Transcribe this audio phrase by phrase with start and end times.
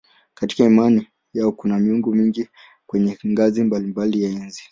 [0.33, 2.49] Katika imani yao kuna miungu mingi
[2.85, 4.59] kwenye ngazi mbalimbali ya enzi.